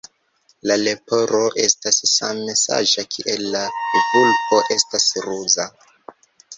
La 0.69 0.77
leporo 0.83 1.41
estas 1.65 2.01
same 2.13 2.57
saĝa 2.63 3.07
kiel 3.13 3.47
la 3.59 3.65
vulpo 4.01 4.67
estas 4.81 5.11
ruza. 5.31 5.73